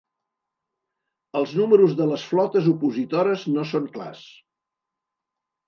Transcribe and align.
Els 1.39 1.53
números 1.59 1.93
de 1.99 2.09
les 2.13 2.25
flotes 2.31 2.71
opositores 2.73 3.47
no 3.59 3.69
són 3.75 3.89
clars. 3.99 4.27